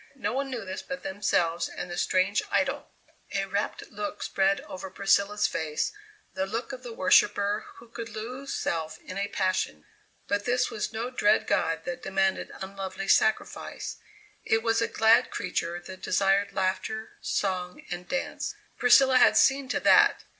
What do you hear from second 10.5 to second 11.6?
was no dread